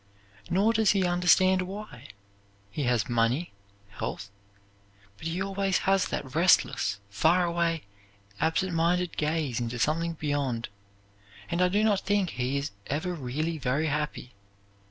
[0.49, 2.07] Nor does he understand why.
[2.71, 3.51] He has money,
[3.89, 4.31] health;
[5.19, 7.83] but he always has that restless far away,
[8.39, 10.69] absent minded gaze into something beyond,
[11.51, 14.33] and I do not think he is ever really very happy.